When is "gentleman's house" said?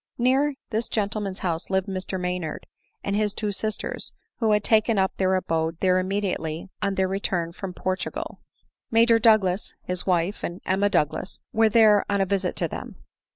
0.89-1.69